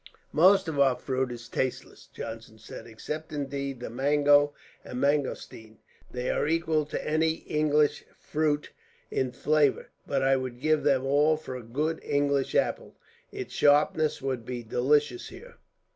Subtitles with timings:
[0.33, 4.51] "Most of our fruit is tasteless," Johnson said, "except, indeed, the mango
[4.83, 5.77] and mangostine.
[6.11, 8.71] They are equal to any English fruit
[9.11, 12.95] in flavour, but I would give them all for a good English apple.
[13.31, 15.57] Its sharpness would be delicious here.